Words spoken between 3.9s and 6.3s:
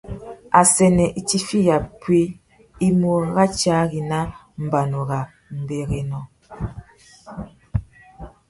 nà mbanu râ mbérénô.